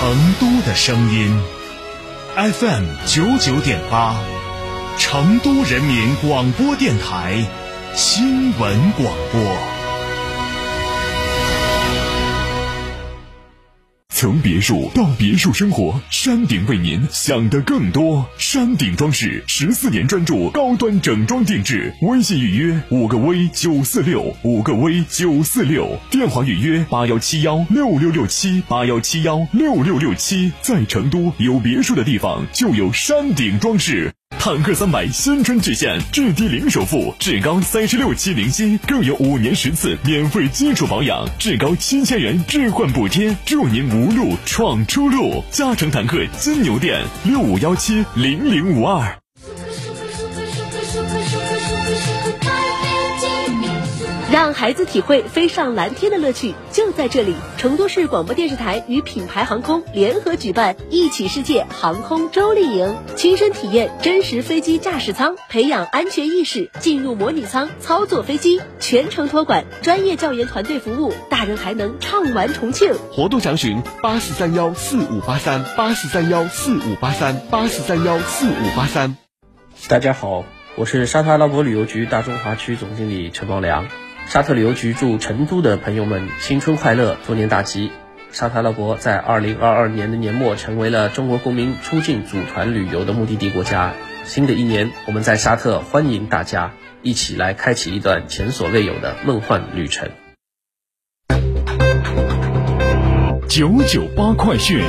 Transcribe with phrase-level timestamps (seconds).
[0.00, 1.30] 成都的声音
[2.34, 4.16] ，FM 九九点八，
[4.96, 7.44] 成都人民广播电台
[7.94, 9.79] 新闻广播。
[14.20, 18.28] 从别墅到别墅生活，山顶为您想的更多。
[18.36, 30.52] 山顶装饰十四年专注高端整装定制，微信预约五个 V 九四六五个 V 九四六，电话预约八幺七幺六六六七八幺七幺六六六七。
[30.60, 34.12] 在成都有别墅的地方就有山顶装饰。
[34.42, 45.44] 坦克三百新春巨献，至低零首付，至高三十六期零息，更有五年十次免费基础保养，至高七千元置换补贴，祝您无路闯出路。
[45.50, 49.19] 嘉诚坦克金牛店六五幺七零零五二。
[54.30, 57.34] 让孩子体会飞上蓝天的乐趣，就在这里！
[57.56, 72.94] 成都市广播电视台与品牌航空联合举办“一起世界”航空周丽营，亲身体验真实飞机驾驶舱，培养安全意识，进入模拟舱操作飞机，全程托管，专业教研团队服务，大人还能畅玩重庆。
[73.10, 79.16] 活动详询八四三幺四五八三八四三幺四五八三八四三幺四五八三。
[79.88, 80.44] 大家好，
[80.76, 83.88] 我是沙特阿拉伯旅游局大中华区总经理陈茂良。
[84.30, 87.90] 沙特旅游局祝成都的朋友们新春快乐，兔年大吉！
[88.30, 93.92] 沙特阿拉伯在二零二二年的年末成为了中国公民出境组团旅游的目的地国家。
[94.22, 100.08] 新的一年，我们在沙特欢迎大家一起来开启一段前所未有的梦幻旅程。
[103.48, 104.84] 九九八快讯。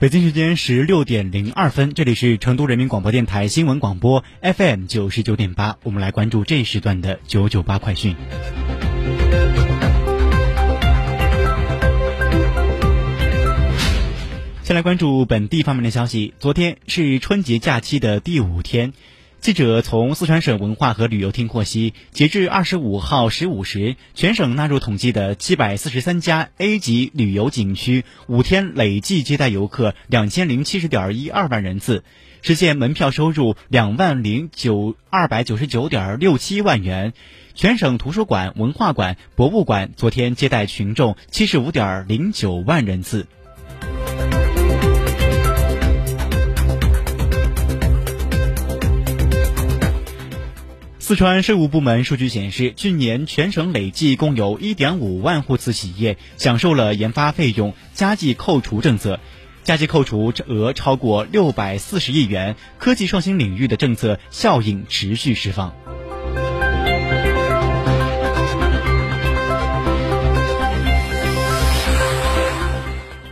[0.00, 8.16] 北京时间十六点零二分，这里是成都人民广播电台新闻广播 FM 九十九点八，我们来关注这一时段的九九八快讯。
[14.62, 18.94] 先来关注本地方面的消息，昨天是春节假期的第五天。
[19.40, 32.04] 记者从四川省文化和旅游厅获悉，截至二十五号十五时，全省纳入统计的七百四十三家 A 级旅游景区，五天累计接待游客两千零七十点一二万人次，
[32.42, 37.14] 实现门票收入两万零九二百九十九点六七万元。
[37.54, 43.26] 全省图书馆、文化馆、博物馆昨天接待群众七十五点零九万人次。
[51.10, 59.18] 四川税务部门数据显示，去年全省累计共有1.5万户次企业享受了研发费用加计扣除政策，
[59.64, 65.74] 加计扣除额超过640亿元，科技创新领域的政策效应持续释放。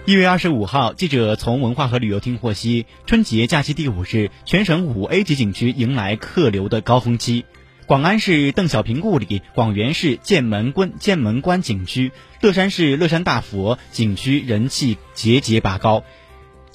[0.05, 7.45] 一月二十五号，记者从文化和旅游厅获悉，春节假期第五日，全省五 A 级景区迎来客流的高峰期。
[7.89, 12.13] 广安市邓小平故里、广元市剑门关剑门关景区、
[12.43, 16.05] 乐山市乐山大佛景区人气节节拔高，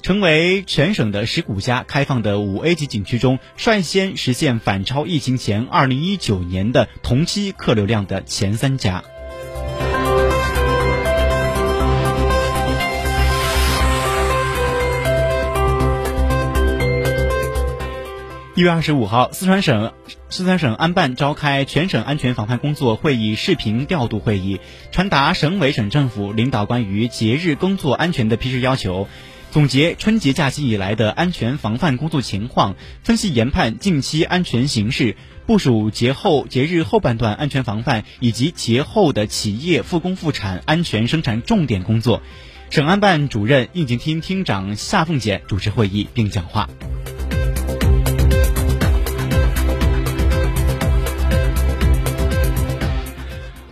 [0.02, 9.04] 成为全省的十五家开放的五 A 级景区中，率先实现反超疫情前二零一九年的同期客流量的前三家。
[18.56, 19.92] 一月二十五号，四川省
[20.28, 24.60] 四川省安办召开全省安全防范工作会议视频调度会议，
[24.92, 29.08] 传达省委省政府领导关于节日工作安全的批示要求，
[29.50, 35.16] 总结春节假期以来的安全防范工作情况，分析研判近期安全形势，
[35.46, 42.22] 部署节后节日后半段安全防范以及节后的企业复工复产安全生产重点工作。
[42.70, 46.68] 省安办主任、应急厅厅长夏凤简主持会议并讲话。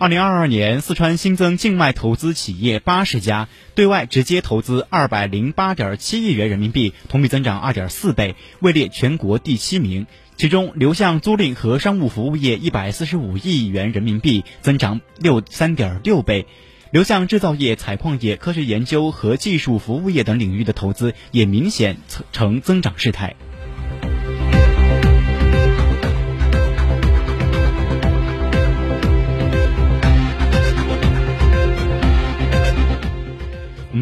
[0.03, 10.05] 二零二二年，四川新增境外投资企业八十家，对外直接投资二百零八点七亿元人民币，同比增长二点四倍，位列全国第七名。
[10.35, 16.47] 其中，流向租赁和商务服务业一百四十五亿元人民币，增长六三点六倍；
[16.91, 21.95] 流向制造业、采矿业、科学研究和技术服务业等领域的投资也明显
[22.33, 23.37] 呈增长势态。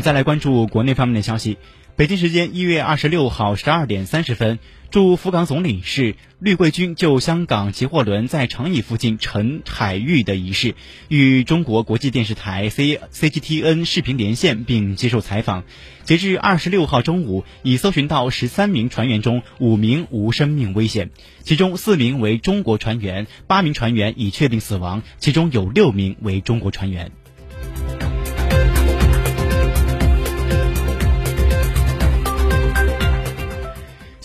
[0.01, 1.57] 再来关注国内方面的消息。
[1.95, 4.59] 北京时间一月二十六号十二点三十分，
[4.89, 10.73] 驻福冈总领事绿桂军就香港集货轮在长椅附近沉海域的仪式，
[11.09, 15.63] 与中国国际电视台 C CGTN 视频连线并接受采访。
[16.03, 21.11] 截至二十六号中午，已搜寻到十三名船员中五名无生命危险，
[21.43, 27.11] 其中四名为中国船员，八名船员已确定死亡，其中有六名为中国船员。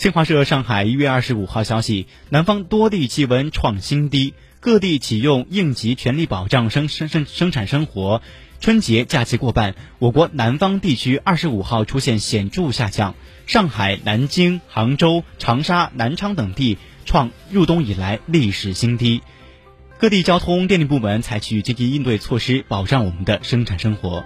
[0.07, 8.21] 新华社上海一月二十五号消息，南方多地气温创新低，各地启用应急全力保障生生生生产生活。
[8.61, 13.15] 春节假期过半，我国南方地区二十五号出现显著下降，
[13.47, 19.21] 上海、南京、杭州、长沙、南昌等地创入冬以来历史新低。
[19.97, 24.23] 各地交通电力部门采取积极应对措施，保障我们的生产生活。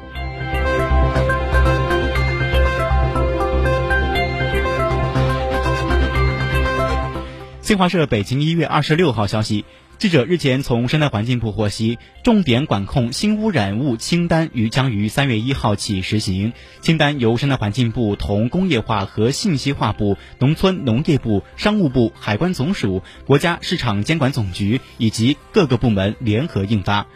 [7.71, 9.63] 新华社北京一月二十六号消息，
[9.97, 16.51] 记者日前从生态环境部获悉，重点管控新污染物清单于将于三月一号起实行。
[16.81, 27.07] 清单由生态环境部同工业化和信息化部、农村农业部、商务部、海关总署、国家市场监管总局以及各个部门联合印发。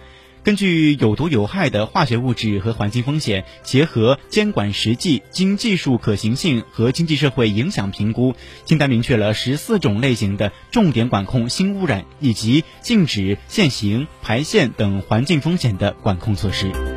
[0.45, 16.94] 根据有毒有害的化学物质和环境风险，结合监管实际、经技术可行性和经济社会影响评估，清单明确了十四种类型的重点管控新污染以及禁止限行、排线等环境风险的管控措施。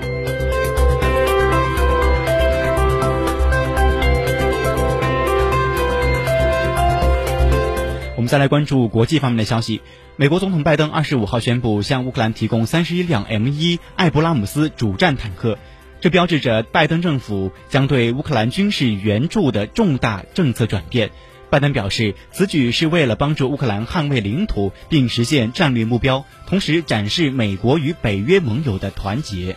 [8.29, 9.81] 再来关注国际方面的消息。
[10.17, 15.59] 美国总统拜登二十五号宣布向乌克兰提供三十一辆 M 一艾布拉姆斯主战坦克，
[16.01, 21.11] 这标志着拜登政府将对乌克兰军事援助的重大政策转变。
[21.51, 29.57] 拜登表示，此举是为了帮助乌克兰捍卫领土并实现战略目标，同时展示美国与北约盟友的团结。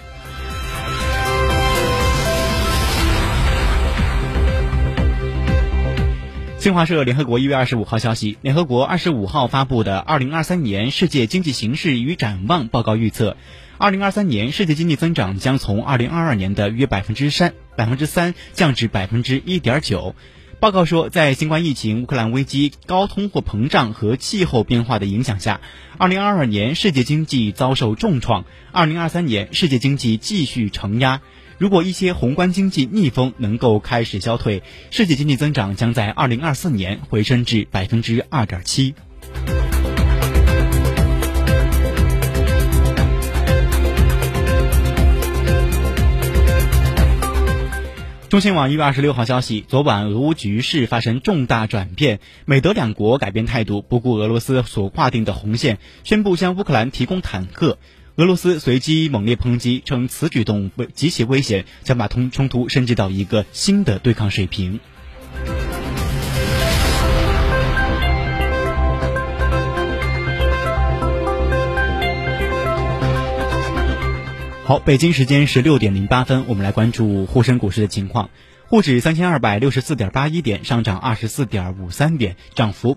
[6.62, 13.36] 新华社联合国一月二十五号消息，联合国二十五号发布的《二零二三年世界经济形势与展望》报告预测，
[13.80, 20.16] 二零二三年世界经济增长将从二零二二年的约百分之三百分之三降至百分之一点九。
[20.60, 25.62] 报告说，在新冠疫情、乌克兰危机、高通货膨胀和气候变化的影响下，
[25.98, 31.22] 二零二二年世界经济遭受重创，二零二三年世界经济继续承压。
[31.62, 38.96] 如果一些宏观经济逆风能够开始消退，世界经济增长将在二零二四年回升至百分之二点七。
[48.28, 57.78] 中新网一月二十六号消息，昨晚俄乌局势发生重大转变，美德两国改变态度，不顾俄罗斯所划定的红线，宣布向乌克兰提供坦克。
[58.21, 64.80] 俄罗斯随即猛烈抨击，称此举动危极其危险，将把通冲突升级到一个新的对抗水平。
[74.66, 78.30] 好，北京时间十六点零八分，我们来关注沪深股市的情况。
[78.68, 82.90] 沪指三千二百六十四点八一点，上涨二十四点五三点，涨幅。